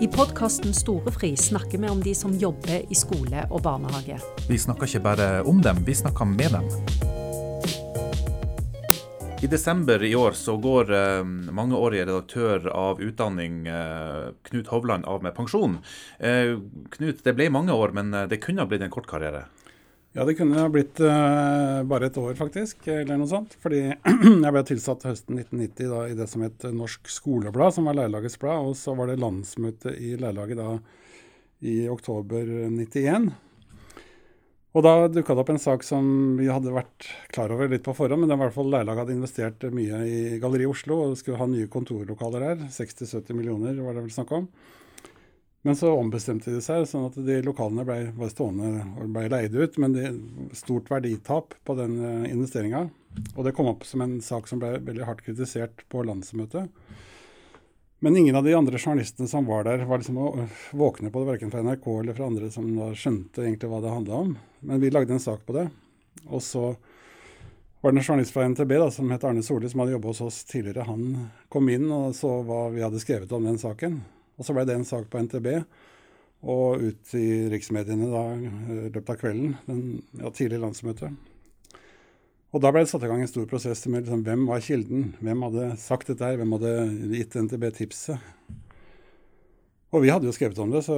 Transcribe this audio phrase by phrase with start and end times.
[0.00, 4.18] I podkasten Storefri snakker vi om de som jobber i skole og barnehage.
[4.44, 6.66] Vi snakker ikke bare om dem, vi snakker med dem.
[9.40, 15.24] I desember i år så går eh, mangeårige redaktør av utdanning eh, Knut Hovland av
[15.24, 15.78] med pensjon.
[16.20, 16.58] Eh,
[16.92, 19.46] Knut, det ble mange år, men eh, det kunne ha blitt en kort karriere?
[20.16, 23.52] Ja, det kunne ha blitt uh, bare et år, faktisk, eller noe sånt.
[23.60, 23.82] Fordi
[24.46, 28.38] jeg ble tilsatt høsten 1990 da, i det som het Norsk skoleblad, som var lærlagets
[28.40, 28.70] blad.
[28.70, 30.70] Og så var det landsmøte i leilaget da
[31.68, 33.28] i oktober 91.
[34.76, 36.08] Og da dukka det opp en sak som
[36.40, 39.02] vi hadde vært klar over litt på forhånd, men det var i hvert fall leilaget
[39.04, 42.64] hadde investert mye i Galleri Oslo og skulle ha nye kontorlokaler her.
[42.72, 44.48] 60-70 millioner var det vel snakk om.
[45.66, 49.56] Men så ombestemte de seg, sånn at de lokalene ble, var stående og ble leid
[49.56, 49.74] ut.
[49.82, 50.12] Men det
[50.54, 52.84] stort verditap på den uh, investeringa.
[53.34, 56.70] Og det kom opp som en sak som ble veldig hardt kritisert på landsmøtet.
[57.98, 61.50] Men ingen av de andre journalistene som var der, var liksom våkne på det, verken
[61.50, 64.34] fra NRK eller fra andre som da skjønte egentlig hva det handla om.
[64.70, 65.66] Men vi lagde en sak på det.
[66.28, 66.76] Og så
[67.80, 70.28] var det en journalist fra NTB da, som het Arne Solli, som hadde jobba hos
[70.30, 70.86] oss tidligere.
[70.86, 74.04] Han kom inn og så hva vi hadde skrevet om den saken.
[74.36, 75.52] Og så ble det en sak på NTB
[76.46, 79.56] og ut i riksmediene da, i løpet av kvelden.
[79.66, 79.80] Den,
[80.20, 81.10] ja, tidlig landsmøte.
[82.54, 85.10] Og da ble det satt i gang en stor prosess med liksom, hvem var kilden?
[85.24, 86.36] Hvem hadde sagt dette?
[86.38, 86.74] Hvem hadde
[87.16, 88.22] gitt NTB tipset?
[89.94, 90.96] Og vi hadde jo skrevet om det, så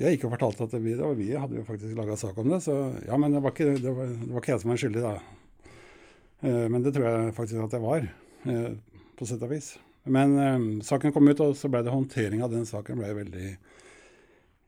[0.00, 2.60] jeg gikk og fortalte at vi, vi hadde jo faktisk laga sak om det.
[2.64, 2.74] Så
[3.06, 5.14] ja, men det var ikke, det var, det var ikke jeg som var skyldig, da.
[6.44, 8.08] Eh, men det tror jeg faktisk at jeg var,
[8.50, 8.70] eh,
[9.14, 9.74] på sett og vis.
[10.04, 13.48] Men um, saken kom ut, og så ble det håndtering av den saken ble veldig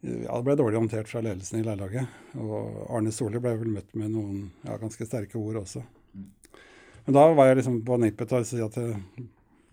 [0.07, 2.19] ja, det ble dårlig håndtert fra ledelsen i lærlaget.
[2.39, 5.83] Og Arne Solli ble vel møtt med noen ja, ganske sterke ord også.
[7.07, 8.77] Men da var jeg liksom på nippet til å si at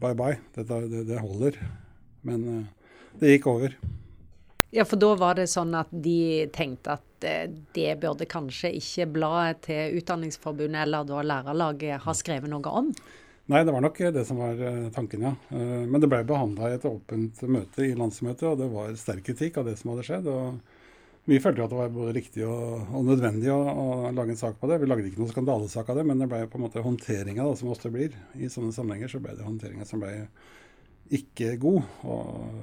[0.02, 1.60] bye bye, dette, det, det holder.
[2.28, 3.76] Men uh, det gikk over.
[4.74, 9.12] Ja, for da var det sånn at de tenkte at uh, det burde kanskje ikke
[9.18, 12.94] bladet til Utdanningsforbundet eller da lærerlaget ha skrevet noe om?
[13.54, 15.32] Nei, det var nok det som var eh, tanken, ja.
[15.54, 19.28] Eh, men det ble behandla i et åpent møte i landsmøtet, og det var sterk
[19.28, 20.30] kritikk av det som hadde skjedd.
[20.32, 24.40] og Vi følte at det var både riktig og, og nødvendig å, å, lage en
[24.40, 24.80] sak på det.
[24.82, 27.70] Vi lagde ikke noen skandalesak av det, men det ble på en måte håndteringa som
[27.76, 28.18] ofte blir.
[28.34, 30.16] I sånne sammenhenger så ble det håndteringa som ble
[31.14, 31.94] ikke god.
[32.10, 32.58] Og,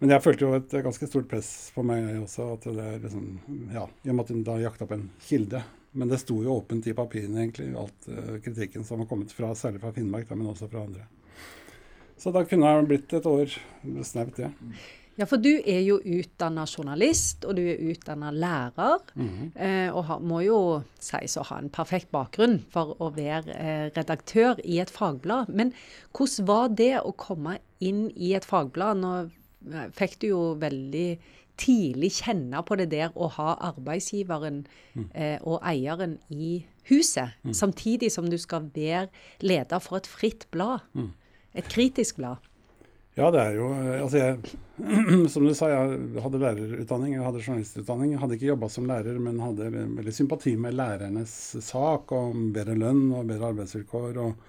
[0.00, 2.52] men jeg følte jo et ganske stort press på meg også.
[2.54, 3.26] at det liksom,
[3.72, 5.62] ja, I og med at hun da jakta opp en kilde
[5.92, 9.48] men det sto jo åpent i papirene, egentlig, alt uh, kritikken som har kommet fra,
[9.58, 11.06] særlig fra Finnmark, da, men også fra andre.
[12.20, 13.56] Så da kunne det blitt et år
[14.06, 14.52] snaut, det.
[14.52, 14.80] Ja.
[15.18, 19.02] Ja, for du er jo utdanna journalist, og du er utdanna lærer.
[19.14, 19.48] Mm -hmm.
[19.62, 23.90] eh, og ha, må jo sies å ha en perfekt bakgrunn for å være eh,
[23.96, 25.48] redaktør i et fagblad.
[25.48, 25.72] Men
[26.12, 28.96] hvordan var det å komme inn i et fagblad?
[28.96, 29.28] Nå eh,
[29.96, 31.08] fikk du jo veldig
[31.60, 34.62] tidlig kjenne på det der å ha arbeidsgiveren
[34.94, 35.08] mm.
[35.12, 37.54] eh, og eieren i huset, mm.
[37.54, 39.08] samtidig som du skal være
[39.44, 40.86] leder for et fritt blad.
[40.96, 41.12] Mm.
[41.60, 42.46] Et kritisk blad.
[43.18, 44.56] Ja, det er jo altså jeg,
[45.32, 48.14] Som du sa, jeg hadde lærerutdanning, jeg hadde journalistutdanning.
[48.14, 51.34] Jeg hadde ikke jobba som lærer, men hadde veldig sympati med lærernes
[51.66, 54.22] sak om bedre lønn og bedre arbeidsvilkår.
[54.24, 54.46] og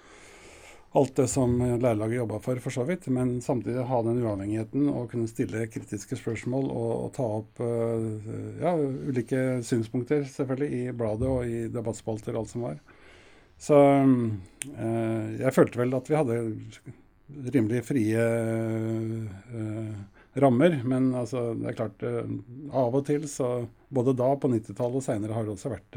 [0.92, 3.06] alt det som lærerlaget jobba for, for så vidt.
[3.12, 8.26] Men samtidig ha den uavhengigheten og kunne stille kritiske spørsmål og, og ta opp uh,
[8.60, 12.82] ja, ulike synspunkter selvfølgelig i bladet og i debattspalter og alt som var.
[13.62, 16.40] Så uh, jeg følte vel at vi hadde
[17.54, 18.26] rimelig frie
[19.48, 19.94] uh,
[20.44, 20.76] rammer.
[20.84, 25.34] Men altså, det er klart, av og til så Både da, på 90-tallet og seinere
[25.36, 25.96] har det også vært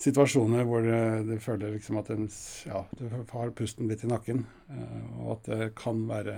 [0.00, 0.84] situasjoner hvor
[1.26, 2.28] du føler liksom at den,
[2.68, 6.36] ja, du har pusten litt i nakken, eh, og at det kan være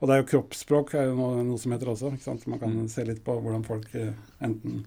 [0.00, 2.10] Og det er jo kroppsspråk er jo noe, noe som heter også.
[2.12, 2.48] ikke sant?
[2.50, 2.88] Man kan mm.
[2.92, 4.10] se litt på hvordan folk eh,
[4.42, 4.82] enten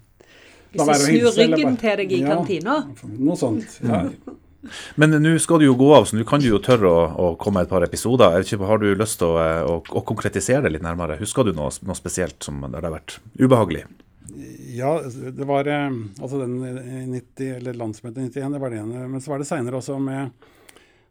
[0.74, 2.82] Hvis de snur ryggen til deg i ja, kantina?
[3.16, 3.80] Noe sånt.
[3.84, 4.04] ja.
[5.00, 7.28] Men nå skal du jo gå av, så nå kan du jo tørre å, å
[7.40, 8.42] komme et par episoder.
[8.42, 11.20] Ikke, har du lyst til å, eh, å, å, konkretisere det litt nærmere?
[11.22, 13.86] Husker du noe, noe spesielt som der det har vært ubehagelig?
[14.78, 14.92] Ja,
[15.34, 15.90] det var eh,
[16.22, 16.60] altså den
[17.12, 19.08] 90, eller landsmøtet 91, det var det ene.
[19.10, 20.30] Men så var det seinere også med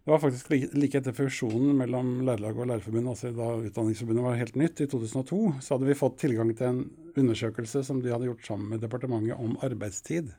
[0.07, 4.59] Det var faktisk like etter fusjonen mellom Lærerlaget og Lærerforbundet, altså da Utdanningsforbundet var helt
[4.61, 6.79] nytt, i 2002, så hadde vi fått tilgang til en
[7.19, 10.31] undersøkelse som de hadde gjort sammen med departementet om arbeidstid.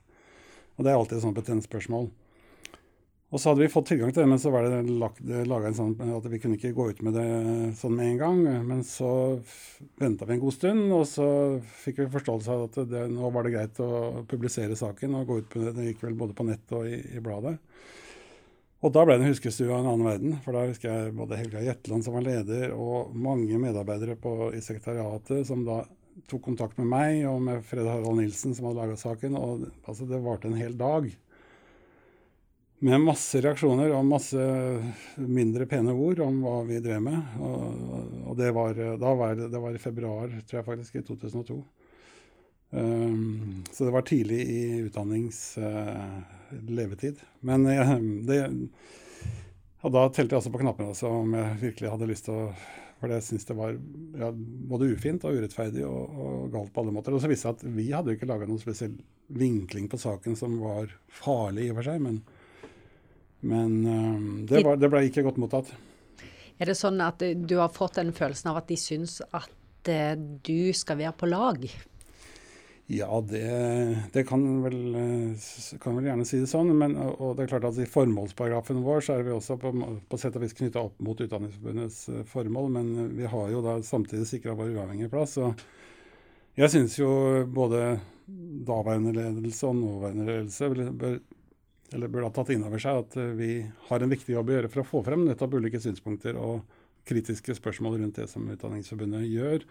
[0.78, 2.08] Og det er alltid et sånt betent spørsmål.
[3.28, 6.14] Og så hadde vi fått tilgang til det, men så var det laga en sånn
[6.16, 7.26] at vi kunne ikke gå ut med det
[7.76, 8.38] sånn med en gang.
[8.70, 9.10] Men så
[10.00, 11.28] venta vi en god stund, og så
[11.84, 15.42] fikk vi forståelse av at det, nå var det greit å publisere saken og gå
[15.42, 15.76] ut med det.
[15.76, 17.58] Det gikk vel både på nett og i, i bladet.
[18.86, 20.40] Og da ble det en huskestue av en annen verden.
[20.46, 24.64] For da husker jeg både Helga Jetland som var leder, og mange medarbeidere på, i
[24.64, 25.82] sekretariatet som da
[26.32, 29.36] tok kontakt med meg og med Fred Harald Nilsen som hadde laga saken.
[29.36, 31.12] Og altså, det varte en hel dag.
[32.80, 34.44] Med masse reaksjoner og masse
[35.18, 37.40] mindre pene ord om hva vi drev med.
[37.42, 37.64] Og,
[38.30, 41.58] og det, var, var, det var i februar, tror jeg faktisk, i 2002.
[42.70, 46.20] Um, så det var tidlig i utdannings uh,
[46.68, 47.22] levetid.
[47.40, 47.96] Men uh,
[48.28, 48.42] det,
[49.82, 52.48] og da telte jeg også på knappene altså, om jeg virkelig hadde lyst til å
[52.98, 53.76] For jeg syntes det var
[54.18, 54.32] ja,
[54.70, 57.14] både ufint og urettferdig og, og, galt på alle måter.
[57.14, 58.96] Og så viste det seg at vi hadde ikke laga noen spesiell
[59.28, 62.22] vinkling på saken som var farlig i og for seg, men,
[63.42, 65.70] men um, det, var, det ble ikke godt mottatt.
[66.58, 70.16] Er det sånn at du har fått den følelsen av at de syns at uh,
[70.18, 71.70] du skal være på lag?
[72.88, 73.44] Ja, det,
[74.14, 74.96] det kan, vel,
[75.84, 76.70] kan vel gjerne si det sånn.
[76.80, 79.74] Men, og det er klart at I formålsparagrafen vår så er vi også på,
[80.08, 83.76] på sett og vis knytta opp mot Utdanningsforbundets eh, formål, men vi har jo da
[83.84, 85.36] samtidig sikra vår uavhengige plass.
[85.44, 85.60] og
[86.58, 87.10] jeg syns jo
[87.54, 88.00] både
[88.68, 91.20] daværende ledelse og nåværende ledelse bør,
[91.94, 94.72] eller burde ha tatt inn over seg at vi har en viktig jobb å gjøre
[94.72, 96.66] for å få frem nettopp ulike synspunkter og
[97.08, 99.64] kritiske spørsmål rundt det som Utdanningsforbundet gjør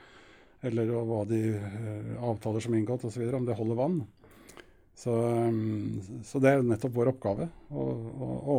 [0.64, 4.00] eller hva de uh, avtaler som er inngått osv., om det holder vann.
[4.96, 7.50] Så, um, så, det er nettopp vår oppgave.
[7.76, 8.06] Og,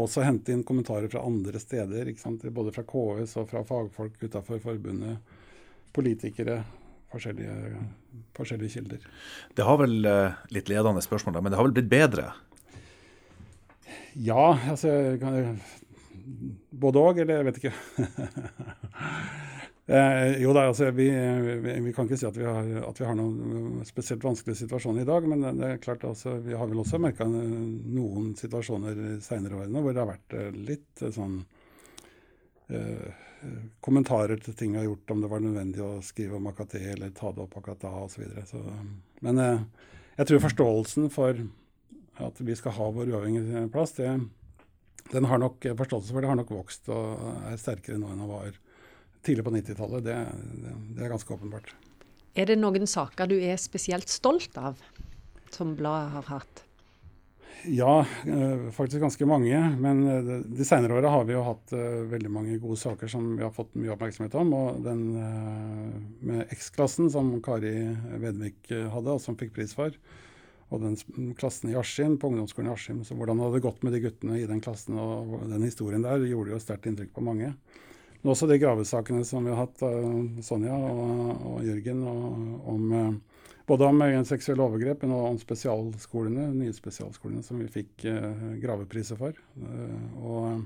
[0.04, 2.12] også hente inn kommentarer fra andre steder.
[2.54, 5.18] Både fra KS og fra fagfolk utafor forbundet,
[5.96, 6.60] politikere,
[7.10, 7.58] forskjellige,
[8.38, 9.10] forskjellige, kilder.
[9.58, 9.98] Det har vel
[10.54, 12.30] litt ledende spørsmål, men det har vel blitt bedre?
[14.14, 14.92] Ja, altså
[16.78, 17.76] Både òg, eller jeg vet ikke.
[19.88, 21.06] Eh, jo da, altså, vi,
[21.64, 25.06] vi, vi, kan ikke si at vi, har, at vi har noen spesielt vanskelige situasjoner
[25.06, 25.28] i dag.
[25.32, 29.96] Men det er klart altså, vi har vel også merka noen situasjoner seinere årene hvor
[29.96, 31.38] det har vært eh, litt eh, sånn
[32.68, 33.24] eh,
[33.80, 37.16] kommentarer til ting vi har gjort, om det var nødvendig å skrive om AKT eller
[37.16, 38.28] ta det opp akkurat da osv.
[39.24, 39.64] Men eh,
[40.18, 41.40] jeg tror forståelsen for
[42.24, 44.12] at vi skal ha vår uavhengige plass, det,
[45.12, 48.32] den har nok, forståelse for det har nok vokst og er sterkere nå enn den
[48.32, 48.56] var
[49.28, 50.06] tidlig på 90-tallet.
[50.06, 50.16] Det,
[50.64, 51.74] det, det, er ganske åpenbart.
[52.38, 54.80] Er det noen saker du er spesielt stolt av,
[55.54, 56.64] som bladet har hatt?
[57.66, 59.58] Ja, eh, faktisk ganske mange.
[59.82, 63.32] Men eh, de senere åra har vi jo hatt uh, veldig mange gode saker som
[63.34, 64.54] vi har fått mye oppmerksomhet om.
[64.54, 65.04] Og den
[66.22, 67.74] med X-klassen som Kari
[68.22, 69.96] Vedvik hadde, og som fikk pris for.
[70.68, 73.04] Og den klassen i Askim, på ungdomsskolen i Askim.
[73.08, 76.26] Så hvordan det hadde gått med de guttene i den klassen og den historien der,
[76.28, 77.54] gjorde jo sterkt inntrykk på mange.
[78.20, 82.44] Men også de gravesakene som vi har hatt, uh, Sonja og, og Jørgen, og,
[82.74, 88.08] om, uh, både om seksuelle overgrep og om spesialskolene, nye spesialskolene som vi fikk
[88.64, 89.40] gravepriser for.
[90.24, 90.64] og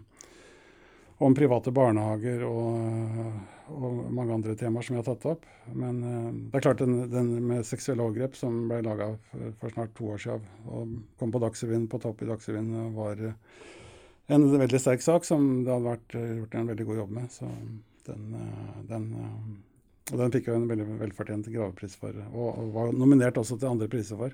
[1.21, 3.25] om private barnehager og,
[3.69, 5.45] og, mange andre temaer som vi har tatt opp.
[5.73, 10.09] Men det er klart den, den med seksuelle overgrep som ble laga for, snart to
[10.15, 13.21] år siden og kom på Dagsrevyen, på topp i Dagsrevyen, var
[14.31, 17.33] en veldig sterk sak som det hadde vært eh, gjort en veldig god jobb med.
[17.33, 17.49] Så
[18.07, 19.70] den, eh, den, eh,
[20.09, 23.87] og den fikk jo en veldig velfortjent gravepris for, og, var nominert også til andre
[23.91, 24.33] priser for.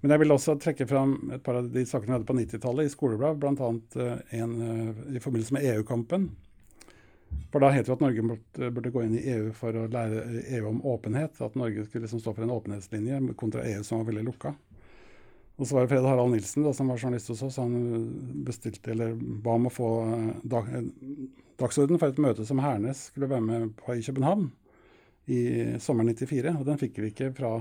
[0.00, 2.88] Men jeg vil også trekke fram et par av de sakene vi hadde på 90-tallet
[2.88, 3.72] i skoleblad, bl.a.
[4.38, 4.54] en
[5.10, 6.30] i forbindelse med EU-kampen.
[7.52, 10.22] For da het det at Norge burde, gå inn i EU for å lære
[10.58, 11.40] EU om åpenhet.
[11.44, 14.54] At Norge skulle liksom stå for en åpenhetslinje kontra EU som var veldig lukka.
[15.58, 17.58] Og så var det Fred Harald Nilsen da, som var journalist hos oss.
[17.58, 17.74] Han
[18.46, 20.86] bestilte, eller ba om å få eh, dag, eh,
[21.58, 24.46] dagsorden for et møte som Hernes skulle være med på i København
[25.28, 25.40] i
[25.82, 26.54] sommeren 94.
[26.56, 27.52] Og den fikk vi ikke fra,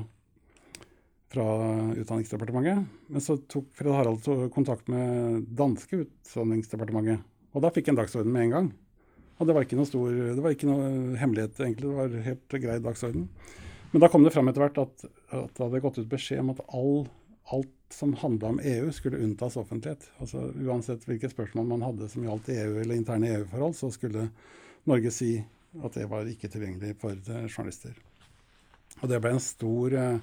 [1.34, 1.48] fra
[1.94, 2.88] Utdanningsdepartementet.
[3.12, 7.24] Men så tok Fred Harald kontakt med danske Utdanningsdepartementet.
[7.56, 8.74] Og da fikk jeg en dagsorden med en gang.
[9.38, 11.92] Og det var ikke noe stor, det var ikke noe hemmelighet, egentlig.
[11.92, 13.28] Det var helt grei dagsorden.
[13.92, 16.52] Men da kom det fram etter hvert at, at det hadde gått ut beskjed om
[16.56, 17.06] at all
[17.48, 20.10] alt som handla om EU, skulle unntas offentlighet.
[20.18, 24.28] Altså Uansett hvilke spørsmål man hadde som gjaldt EU eller interne EU-forhold, så skulle
[24.88, 25.32] Norge si
[25.84, 27.98] at det var ikke tilgjengelig for eh, journalister.
[29.02, 30.20] Og det ble en stor eh,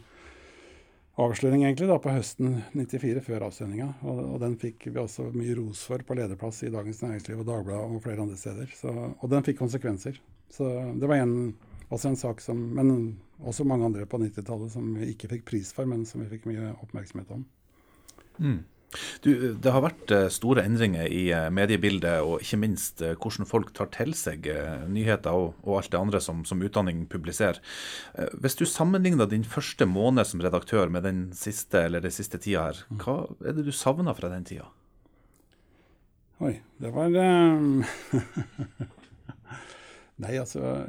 [1.21, 3.91] avsløring egentlig da på høsten 94, før avsendinga.
[4.03, 7.49] Og, og, den fikk vi også mye ros for på lederplass i Dagens Næringsliv og
[7.51, 8.73] Dagbladet og flere andre steder.
[8.75, 10.19] Så, og den fikk konsekvenser.
[10.55, 11.55] Så det var en,
[11.89, 15.73] også en sak som Men også mange andre på 90-tallet som vi ikke fikk pris
[15.75, 17.45] for, men som vi fikk mye oppmerksomhet om.
[18.39, 18.61] Mm.
[19.25, 23.49] Du, det har vært eh, store endringer i eh, mediebildet, og ikke minst eh, hvordan
[23.49, 24.47] folk tar til seg
[24.91, 27.59] nyheter og, og alt det andre som, som, utdanning publiserer.
[28.41, 32.69] Hvis du sammenligner din første måned som redaktør med den siste eller den siste tida
[32.71, 33.03] her, mm.
[33.03, 34.71] hva er det du savner fra den tida?
[36.45, 37.85] Oi, det var um,
[40.23, 40.87] Nei, altså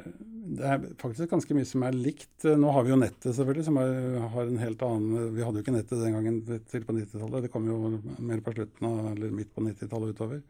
[0.56, 2.46] Det er faktisk ganske mye som er likt.
[2.46, 3.92] Nå har vi jo nettet, selvfølgelig, som er,
[4.34, 7.46] har en helt annen Vi hadde jo ikke nettet den gangen til på 90-tallet.
[7.46, 10.42] Det kom jo mer på slutten av, eller midt på 90-tallet utover.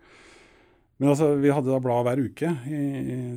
[0.96, 2.80] Men altså, vi hadde da blad hver uke, i,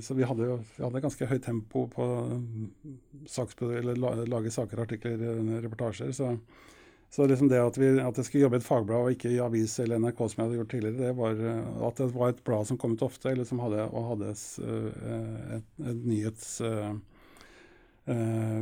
[0.05, 2.19] så vi hadde vi hadde ganske høyt tempo på å
[3.81, 3.99] eller
[4.31, 5.25] lage saker, artikler,
[5.65, 6.13] reportasjer.
[6.15, 6.37] så
[7.09, 9.41] så liksom det at, vi, at, jeg skulle jobbe i et fagblad og ikke i
[9.41, 12.43] avis eller NRK som jeg hadde gjort tidligere, det var eh, at det var et
[12.45, 16.51] blad som kom ut ofte, eller som hadde, og hadde uh, et, et, nyhets...
[16.61, 16.93] Uh,
[18.13, 18.61] uh,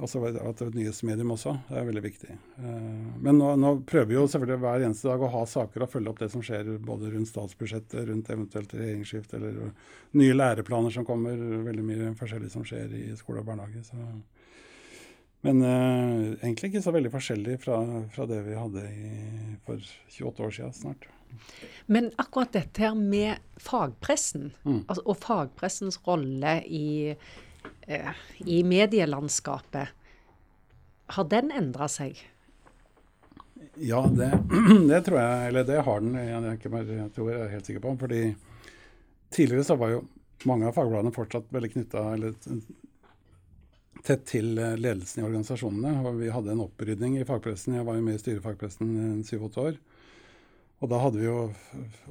[0.00, 1.58] altså at et nyhetsmedium også.
[1.68, 2.38] Det er veldig viktig.
[3.20, 6.14] men nå, nå, prøver vi jo selvfølgelig hver eneste dag å ha saker og følge
[6.14, 9.72] opp det som skjer både rundt statsbudsjettet, rundt eventuelt regjeringsskifte eller
[10.16, 11.36] nye læreplaner som kommer.
[11.68, 13.84] Veldig mye forskjellig som skjer i skole og barnehage.
[13.92, 14.08] så...
[15.46, 17.78] Men uh, egentlig ikke så veldig forskjellig fra,
[18.14, 19.12] fra det vi hadde i,
[19.66, 21.06] for 28 år siden snart.
[21.86, 24.80] Men akkurat dette her med fagpressen, mm.
[24.88, 29.94] altså, og fagpressens rolle i, uh, i medielandskapet,
[31.08, 32.18] har den endra seg?
[33.80, 34.32] Ja, det,
[34.90, 36.18] det, tror jeg Eller det har den.
[36.18, 37.94] Jeg, jeg, jeg tror jeg er helt sikker på.
[38.00, 38.22] fordi
[39.30, 40.04] tidligere så var jo
[40.46, 42.04] mange av fagbladene fortsatt veldig knytta
[44.06, 45.94] tett til eh, ledelsen i organisasjonene.
[46.02, 47.76] og Vi hadde en opprydning i fagpressen.
[47.78, 49.80] Jeg var jo med i styret i fagpressen i syv-åtte år.
[50.78, 51.38] Og da hadde vi jo,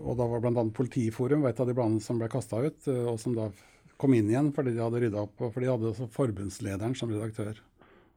[0.03, 0.65] og da var bl.a.
[0.75, 3.50] Politiforum et av de bladene som ble kasta ut, eh, og som da
[3.98, 5.39] kom inn igjen fordi de hadde rydda opp.
[5.41, 7.62] Og For de hadde også forbundslederen som redaktør.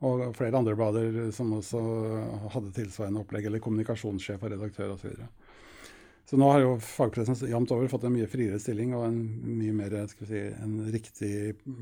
[0.06, 1.80] Og flere andre blader som også
[2.54, 5.12] hadde tilsvarende opplegg, eller kommunikasjonssjef og redaktør osv.
[5.12, 5.28] Så
[6.38, 9.16] nå har jo fagpressen jevnt over fått en mye friere stilling og en
[9.58, 11.32] mye mer skal vi si, en riktig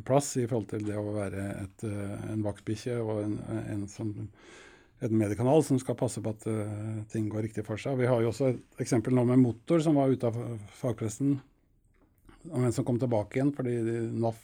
[0.09, 3.35] plass i forhold til det å være et, eh, en vaktbikkje og en,
[3.75, 8.01] en, som, en, mediekanal som skal passe på at uh, ting går riktig for seg.
[8.01, 10.41] Vi har jo også et eksempel nå med Motor, som var ute av
[10.81, 11.37] fagpressen,
[12.49, 13.77] men som kom tilbake igjen fordi
[14.17, 14.41] NAF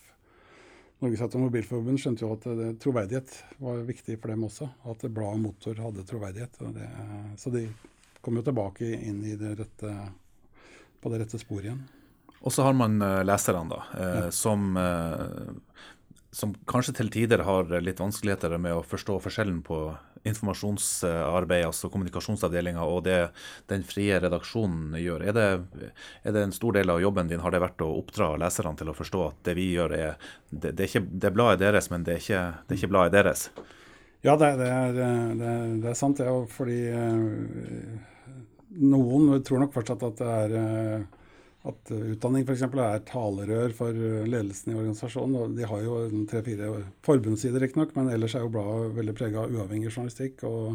[1.02, 3.32] Norges Automobilforbund skjønte jo at det, troverdighet
[3.62, 4.68] var viktig for dem også.
[4.90, 6.60] At bladet Motor hadde troverdighet.
[6.76, 6.86] Det,
[7.40, 7.66] så de
[8.24, 9.92] kommer jo tilbake inn i det rette,
[11.00, 11.84] på det rette sporet igjen.
[12.44, 14.24] Og så har man uh, leserne, da, ja.
[14.34, 15.84] som, uh,
[16.32, 19.78] som, kanskje til tider har litt vanskeligheter med å forstå forskjellen på
[20.24, 23.18] informasjonsarbeid, altså kommunikasjonsavdelinga, og det
[23.68, 25.26] den frie redaksjonen gjør.
[25.28, 25.46] Er det,
[26.24, 28.92] er det, en stor del av jobben din, har det vært å oppdra leserne til
[28.92, 31.90] å forstå at det vi gjør, er Det, det er, ikke, det er bladet deres,
[31.90, 33.48] men det er ikke, det er ikke bladet deres?
[34.24, 34.92] Ja, det, det, er,
[35.36, 36.24] det, er, sant, det.
[36.24, 36.78] Ja, fordi
[38.80, 41.04] noen tror nok fortsatt at det er eh,
[41.64, 42.66] at utdanning f.eks.
[42.66, 43.96] er talerør for
[44.28, 45.36] ledelsen i organisasjonen.
[45.38, 45.94] og De har jo
[46.28, 46.66] tre-fire
[47.06, 50.74] forbundssider, riktignok, men ellers er jo bladet veldig prega av uavhengig journalistikk og,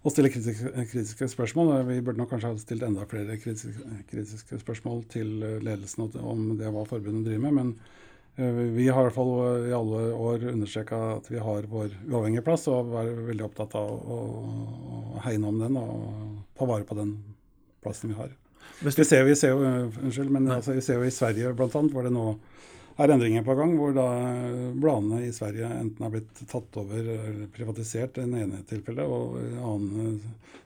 [0.00, 1.74] og stiller kritiske, kritiske, spørsmål.
[1.90, 6.72] Vi burde nok kanskje ha stilt enda flere kritiske, kritiske spørsmål til ledelsen om det
[6.72, 7.60] hva forbundet driver med.
[7.60, 11.94] men Eh, vi har i hvert fall i alle år understreka at vi har vår
[12.04, 14.18] uavhengige plass, og er veldig opptatt av å,
[15.16, 16.02] å hegne om den og
[16.58, 17.14] ta vare på den
[17.84, 18.34] plassen vi har.
[18.82, 21.70] Vi ser, vi ser, jo, eh, unnskyld, men altså, vi ser jo i Sverige bl.a.
[21.70, 22.26] hvor det nå
[22.96, 24.06] er endringer på gang, hvor da
[24.76, 29.36] bladene i Sverige enten har blitt tatt over eller privatisert i det ene tilfellet, og
[29.60, 30.22] annen,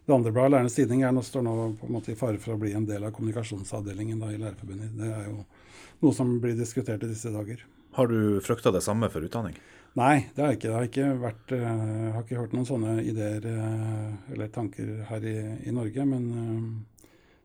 [0.07, 2.55] det andre bladet, Lærernes Tidning, er nå, står nå på en måte i fare for
[2.55, 4.95] å bli en del av kommunikasjonsavdelingen da, i Lærerforbundet.
[4.99, 5.43] Det er jo
[6.05, 7.67] noe som blir diskutert i disse dager.
[7.99, 9.59] Har du frykta det samme for utdanning?
[9.99, 10.69] Nei, det har jeg ikke.
[10.69, 14.93] Det har ikke vært, jeg eh, har ikke hørt noen sånne ideer eh, eller tanker
[15.09, 16.07] her i, i Norge.
[16.07, 16.61] Men eh,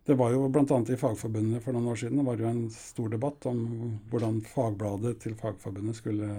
[0.05, 0.79] det var jo bl.a.
[0.85, 3.61] i Fagforbundet for noen år siden det var jo en stor debatt om
[4.11, 6.29] hvordan fagbladet til Fagforbundet skulle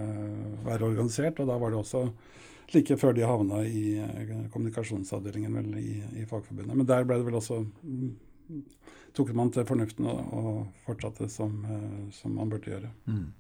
[0.67, 1.41] være organisert.
[1.43, 2.05] Og da var det også
[2.75, 3.99] like før de havna i
[4.55, 6.77] kommunikasjonsavdelingen vel, i, i Fagforbundet.
[6.77, 7.65] Men der ble det vel også
[9.17, 12.91] tok man til fornuften og, og fortsatte som, eh, som, man burde gjøre.
[13.09, 13.31] Mm.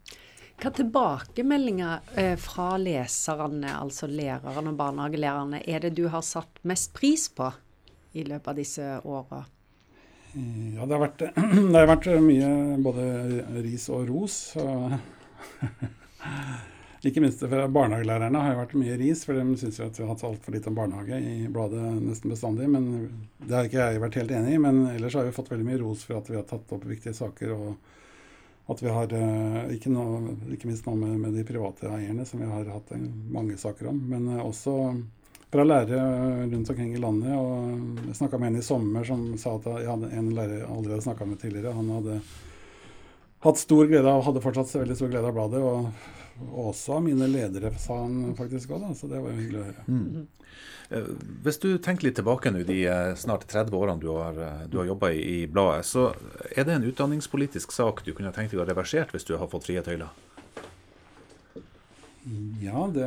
[0.57, 6.95] Hva tilbakemeldinger eh, fra leserne, altså lærerne og barnehagelærerne, er det du har satt mest
[6.97, 7.51] pris på
[8.17, 9.43] i løpet av disse åra?
[10.37, 11.19] Ja, det har, vært,
[11.73, 12.49] det har vært mye
[12.85, 13.05] både
[13.65, 14.35] ris og ros.
[17.07, 20.25] Ikke minst for barnehagelærerne har jo vært mye ris, for de syns vi har hatt
[20.27, 22.67] altfor lite om barnehage i bladet nesten bestandig.
[22.73, 22.89] Men
[23.39, 24.63] det har ikke jeg vært helt enig i.
[24.63, 27.17] Men ellers har vi fått veldig mye ros for at vi har tatt opp viktige
[27.17, 27.55] saker.
[27.57, 27.93] og
[28.67, 32.41] at vi har, eh, ikke, noe, ikke minst nå med, med, de private eierne, som
[32.43, 32.89] vi har hatt
[33.31, 34.01] mange saker om.
[34.11, 34.73] Men eh, også
[35.53, 37.33] fra lærere rundt omkring i landet.
[37.37, 40.69] og Jeg snakka med en i sommer som sa at jeg hadde en lærer jeg
[40.69, 41.75] allerede snakka med tidligere.
[41.77, 42.21] Han hadde
[43.47, 45.63] hatt stor glede av, hadde fortsatt veldig stor glede av bladet.
[45.63, 45.91] Og,
[46.51, 49.69] og også av mine ledere, sa han faktisk òg, så det var jo hyggelig å
[49.69, 49.85] høre.
[49.87, 50.27] Mm.
[50.89, 51.11] Eh,
[51.43, 54.79] hvis du tenker litt tilbake nå de eh, snart 30 årene du har, eh, du
[54.79, 56.11] har jobba i, i, bladet, så
[56.53, 59.51] er det en utdanningspolitisk sak du kunne tenkt deg å ha reversert hvis du har
[59.51, 60.13] fått frie tøyler?
[62.63, 63.07] Ja, det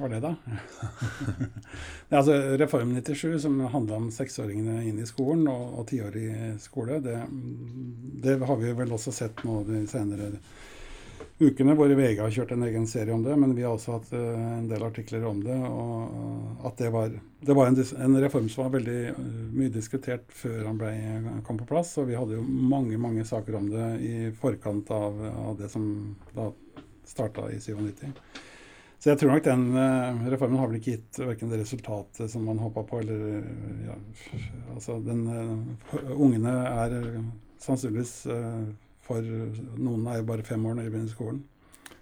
[0.00, 0.34] var det, da.
[2.08, 7.00] det altså Reform 97, som handla om seksåringene inn i skolen og, og tiårig skole,
[7.04, 7.18] det,
[8.22, 10.34] det, har vi vel også sett nå de senere
[11.38, 13.36] ukene, hvor VG har kjørt en egen serie om det.
[13.36, 15.56] Men vi har også hatt uh, en del artikler om det.
[15.68, 17.76] Og at det var, det var en,
[18.06, 19.22] en, reform som var veldig uh,
[19.52, 20.92] mye diskutert før han ble,
[21.48, 21.96] kom på plass.
[22.00, 25.88] Og vi hadde jo mange mange saker om det i forkant av, av det som
[26.36, 26.50] da
[27.06, 28.08] starta i 97.
[28.98, 32.46] Så jeg tror nok den uh, reformen har vel ikke gitt verken det resultatet som
[32.48, 33.44] man håpa på, eller
[33.86, 33.96] ja,
[34.74, 35.26] Altså, den
[36.16, 36.96] ungene er
[37.62, 38.14] sannsynligvis
[39.06, 39.22] for
[39.78, 41.44] noen er jo bare fem år når de begynner skolen.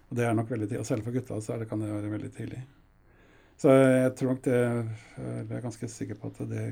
[0.08, 0.80] Og det er nok veldig tidlig.
[0.80, 2.62] Og selv for gutta så det, kan det være veldig tidlig.
[3.60, 6.64] Så jeg tror nok det Jeg er ganske sikker på at det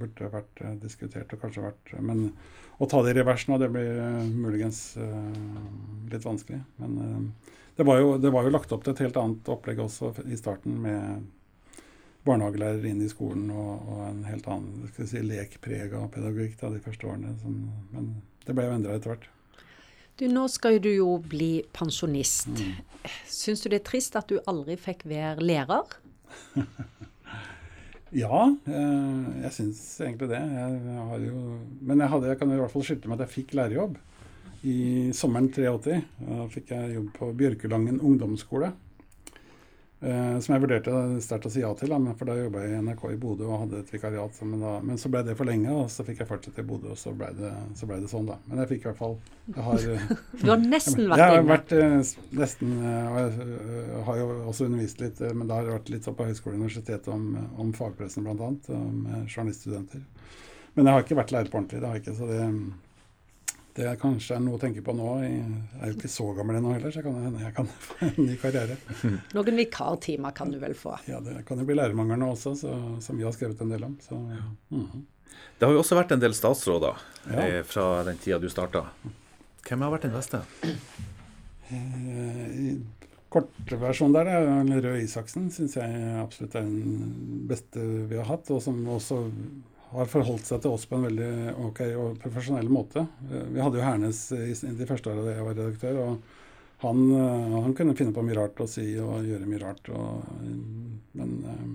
[0.00, 2.30] burde vært eh, diskutert og kanskje vært Men
[2.80, 4.96] å ta det i revers nå, det blir eh, muligens
[6.10, 6.62] litt vanskelig.
[6.80, 7.34] Men
[7.76, 10.38] det, var jo, det var jo lagt opp til et helt annet opplegg også i
[10.40, 11.28] starten, med
[12.24, 16.72] barnehagelærer inn i skolen og, og en helt annen skal si, lekpreg av pedagogikk da,
[16.74, 17.34] de første årene.
[17.42, 17.60] Som,
[17.94, 18.10] men
[18.46, 19.28] det ble jo endra etter hvert.
[20.20, 22.50] Du, nå skal du jo bli pensjonist.
[22.52, 23.08] Mm.
[23.24, 25.96] Syns du det er trist at du aldri fikk være lærer?
[28.22, 30.40] ja, eh, jeg syns egentlig det.
[30.40, 31.42] Jeg jo,
[31.80, 33.98] men jeg, hadde, jeg kan i hvert fall skilte med at jeg fikk lærerjobb.
[34.60, 34.76] I
[35.16, 38.74] sommeren 83 da fikk jeg jobb på Bjørkelangen ungdomsskole.
[40.00, 42.78] Uh, som jeg vurderte sterkt å si ja til, da, for da jobba jeg i
[42.86, 44.38] NRK i Bodø og hadde et vikariat.
[44.48, 46.94] Men, da, men så ble det for lenge, og så fikk jeg fortsette i Bodø,
[46.94, 48.38] og så ble, det, så ble det sånn, da.
[48.48, 49.18] Men jeg fikk i hvert fall
[49.50, 49.84] jeg har,
[50.40, 51.20] Du har nesten vært inne?
[51.20, 55.68] Jeg har vært uh, nesten Og jeg har jo også undervist litt, men da har
[55.68, 57.26] jeg vært litt så på høyskole og universitet om,
[57.60, 58.52] om fagpressen, bl.a.
[58.80, 60.06] Med journaliststudenter.
[60.78, 62.16] Men jeg har ikke vært lærer på ordentlig, det har jeg ikke.
[62.16, 62.44] så det
[63.76, 65.08] det er kanskje er noe å tenke på nå.
[65.22, 65.44] Jeg
[65.78, 68.36] er jo ikke så gammel ennå heller, så kan hende jeg kan få en ny
[68.40, 68.76] karriere.
[69.36, 70.96] Noen vikartimer kan du vel få?
[71.10, 73.86] Ja, det kan jo bli lærermangel nå også, så, som vi har skrevet en del
[73.86, 73.96] om.
[74.02, 74.44] Så, ja.
[74.76, 75.08] mm -hmm.
[75.58, 76.96] Det har jo også vært en del statsråder
[77.30, 77.46] ja.
[77.46, 78.86] eh, fra den tida du starta.
[79.68, 80.40] Hvem har vært den beste?
[81.70, 82.80] Eh,
[83.30, 87.78] Kortversjonen der er Røe Isaksen, syns jeg absolutt er den beste
[88.10, 88.50] vi har hatt.
[88.50, 89.20] Og som også
[89.90, 91.30] har forholdt seg til oss på en veldig
[91.68, 93.06] ok og profesjonell måte.
[93.30, 95.98] Eh, vi hadde jo Hernes i de første åra da jeg var redaktør.
[96.04, 96.38] og
[96.80, 99.90] han, eh, han, kunne finne på mye rart å si og gjøre mye rart.
[99.92, 100.30] Og,
[101.12, 101.66] men, eh,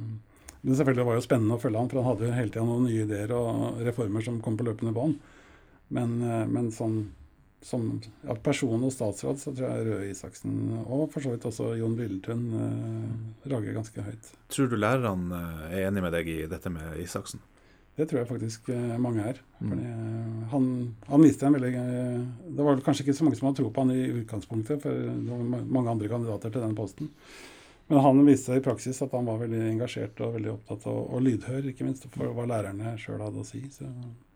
[0.62, 2.66] men, selvfølgelig var det jo spennende å følge han, for han hadde jo hele tida
[2.66, 5.20] noen nye ideer og reformer som kom på løpende bånd.
[5.94, 6.18] Men,
[6.50, 7.04] men sånn,
[7.66, 7.86] som
[8.22, 11.96] ja, person og statsråd så tror jeg Røe Isaksen og for så vidt også Jon
[11.98, 14.30] Lilletun eh, rager ganske høyt.
[14.54, 15.40] Tror du lærerne
[15.72, 17.42] er enig med deg i dette med Isaksen?
[17.96, 19.38] Det tror jeg faktisk eh, mange er.
[19.64, 19.74] Mm.
[19.80, 20.70] Eh, han,
[21.08, 22.24] han viste en veldig eh,
[22.58, 25.30] Det var kanskje ikke så mange som hadde tro på han i utgangspunktet, for det
[25.30, 27.12] var mange andre kandidater til den posten.
[27.88, 31.20] Men han viste i praksis at han var veldig engasjert og veldig opptatt av og
[31.22, 33.62] lydhør, ikke minst for hva lærerne sjøl hadde å si.
[33.70, 33.86] Så.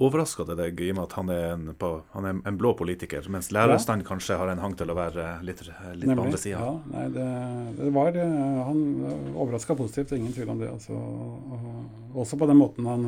[0.05, 2.75] Overraska det deg i og med at han er en, på, han er en blå
[2.77, 4.07] politiker, mens lærerstand ja.
[4.11, 5.63] kanskje har en hang til å være litt,
[5.97, 6.59] litt på andre sida?
[6.61, 7.29] Ja, nei, det,
[7.79, 8.19] det, var
[8.69, 8.83] Han
[9.33, 10.69] overraska positivt, ingen tvil om det.
[10.69, 13.07] Altså, og, også på den måten han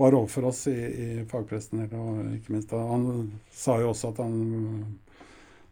[0.00, 1.86] var overfor oss i, i fagpressen.
[1.86, 4.98] Og ikke minst, han sa jo også at han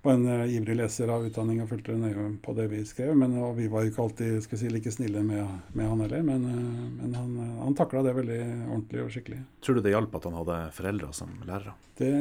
[0.02, 3.14] var en uh, ivrig leser av utdanning og fulgte nøye på det vi skrev.
[3.18, 6.26] Men, og vi var jo ikke alltid skal si, like snille med, med han heller.
[6.26, 9.40] Men, uh, men han, uh, han takla det veldig ordentlig og skikkelig.
[9.64, 11.74] Tror du det hjalp at han hadde foreldre som lærere?
[11.98, 12.12] Det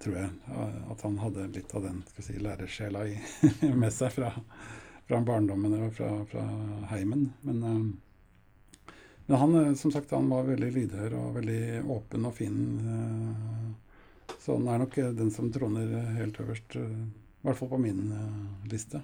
[0.00, 0.30] tror jeg.
[0.94, 3.18] At han hadde litt av den skal si, lærersjela i,
[3.82, 4.32] med seg fra,
[5.08, 6.46] fra barndommen og fra, fra
[6.94, 7.28] heimen.
[7.44, 7.92] Men
[9.26, 12.56] men han, eh, som sagt, han var veldig lydhør og veldig åpen og fin.
[14.42, 17.78] Eh, så den er nok eh, den som troner helt øverst, i hvert fall på
[17.78, 18.12] min
[18.70, 19.02] liste.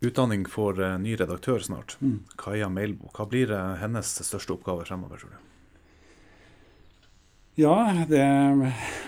[0.00, 1.96] Utdanning får ny redaktør snart.
[2.00, 2.24] Mm.
[2.36, 3.08] Kaja Meilbo.
[3.14, 5.42] Hva blir hennes største oppgave fremover, tror du?
[7.56, 8.26] Ja, det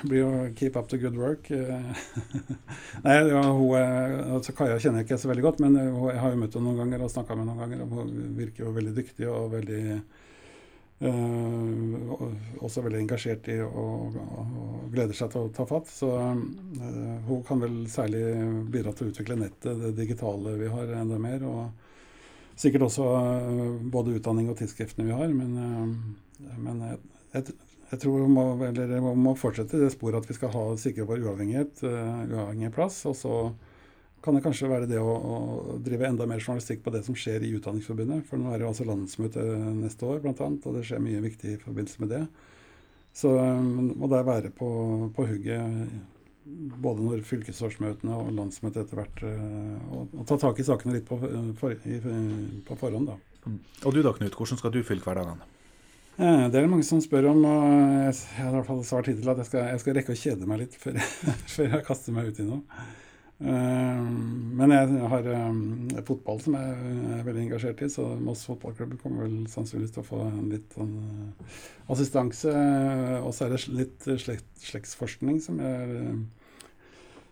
[0.09, 1.51] blir jo 'keep up the good work'.
[3.05, 3.77] Nei, ja, hun,
[4.33, 6.81] altså Kaja kjenner jeg ikke så veldig godt, men jeg har jo møtt henne noen
[6.81, 7.85] ganger og snakka med henne noen ganger.
[7.85, 9.83] Hun virker jo veldig dyktig og veldig
[11.03, 14.17] øh, også veldig engasjert i og,
[14.93, 15.91] gleder seg til å ta fatt.
[15.93, 16.41] Så uh,
[17.29, 18.25] hun kan vel særlig
[18.73, 21.47] bidra til å utvikle nettet, det digitale vi har, enda mer.
[21.49, 25.33] Og sikkert også uh, både utdanning og tidsskriftene vi har.
[25.35, 25.97] Men,
[26.59, 27.57] men jeg,
[27.93, 31.09] jeg tror vi må, eller, vi må fortsette det sporet at vi skal ha sikre
[31.09, 33.05] vår uavhengighet, uavhengig plass.
[33.09, 33.41] Og så
[34.25, 35.37] kan det kanskje være det å, å,
[35.85, 38.27] drive enda mer journalistikk på det som skjer i Utdanningsforbundet.
[38.29, 39.45] For nå er det jo altså landsmøte
[39.79, 42.23] neste år, bl.a., og det skjer mye viktig i forbindelse med det.
[43.19, 44.69] Så må det være på,
[45.15, 45.91] på hugget
[46.81, 51.19] både når fylkesårsmøtene og landsmøtet etter hvert og, og, ta tak i sakene litt på,
[51.59, 51.99] for, i,
[52.65, 53.11] på forhånd.
[53.11, 53.19] da.
[53.45, 53.59] Mm.
[53.85, 55.49] Og du da, Knut, hvordan skal du fylle hverdagene?
[56.19, 59.29] Det er det mange som spør om, og jeg har i hvert fall svart hittil
[59.31, 62.17] at jeg skal, jeg skal, rekke å kjede meg litt før jeg, før jeg kaster
[62.17, 62.87] meg ut i noe.
[63.39, 63.99] Eh,
[64.59, 65.61] men jeg har um,
[66.07, 70.09] fotball som jeg er veldig engasjert i, så Moss fotballklubb kommer vel sannsynligvis til å
[70.09, 71.61] få litt sånn uh,
[71.95, 72.55] assistanse.
[73.23, 76.03] Og så er det litt slekt, slektsforskning som jeg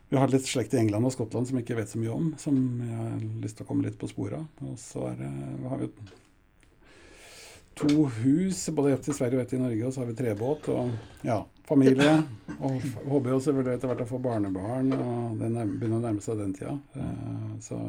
[0.07, 2.29] Vi har litt slekt i England og Skottland som jeg ikke vet så mye om,
[2.39, 4.71] som jeg har lyst til å komme litt på sporet av.
[4.71, 5.33] Og så det,
[5.67, 5.91] har vi
[7.77, 10.69] to hus, både ett i Sverige og ett i Norge, og så har vi trebåt
[10.73, 10.95] og
[11.27, 12.13] ja, familie.
[12.57, 16.41] Og håper jo selvfølgelig etter hvert å få barnebarn, og det begynner å nærme seg
[16.41, 16.77] den tida.
[16.97, 17.81] Eh, så,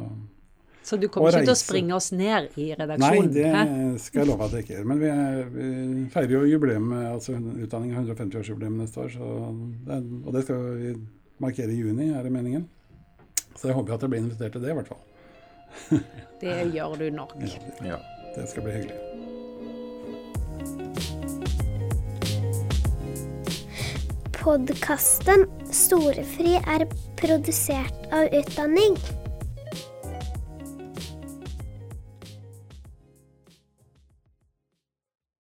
[0.87, 3.31] så du kommer ikke til å springe oss ned i redaksjonen?
[3.31, 4.87] Nei, det skal jeg love at jeg ikke gjør.
[4.91, 9.19] Men vi, er, vi feirer jo jubileum, altså utdanning 150-årsjubileum neste år,
[9.87, 10.95] det, og det skal vi
[11.43, 12.67] markere i juni, er det meningen.
[13.57, 15.03] Så jeg håper at jeg blir invitert til det, i hvert fall.
[16.43, 17.37] det gjør du nok.
[17.85, 18.01] Ja,
[18.35, 19.06] det skal bli hyggelig.
[24.47, 25.41] Podkasten
[25.75, 26.85] Storefri er
[27.19, 28.95] produsert av Utdanning.